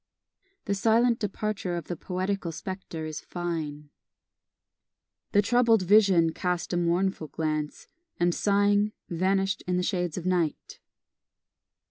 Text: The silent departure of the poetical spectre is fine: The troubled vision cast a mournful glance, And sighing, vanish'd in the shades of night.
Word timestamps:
The 0.65 0.73
silent 0.73 1.19
departure 1.19 1.75
of 1.75 1.83
the 1.85 1.95
poetical 1.95 2.51
spectre 2.51 3.05
is 3.05 3.21
fine: 3.21 3.91
The 5.31 5.43
troubled 5.43 5.83
vision 5.83 6.31
cast 6.31 6.73
a 6.73 6.77
mournful 6.77 7.27
glance, 7.27 7.85
And 8.19 8.33
sighing, 8.33 8.93
vanish'd 9.11 9.61
in 9.67 9.77
the 9.77 9.83
shades 9.83 10.17
of 10.17 10.25
night. 10.25 10.79